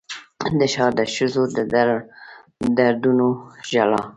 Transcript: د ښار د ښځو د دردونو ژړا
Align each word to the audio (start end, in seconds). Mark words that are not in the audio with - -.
د 0.59 0.61
ښار 0.73 0.91
د 0.99 1.01
ښځو 1.13 1.43
د 1.55 1.57
دردونو 2.77 3.27
ژړا 3.69 4.01